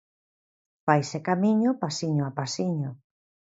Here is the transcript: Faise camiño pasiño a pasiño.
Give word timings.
Faise 0.85 1.17
camiño 1.29 1.71
pasiño 1.83 2.23
a 2.29 2.31
pasiño. 2.39 2.89